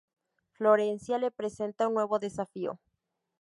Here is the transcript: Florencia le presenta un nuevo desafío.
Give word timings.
Florencia 0.53 1.19
le 1.19 1.29
presenta 1.29 1.87
un 1.87 1.93
nuevo 1.93 2.17
desafío. 2.17 2.79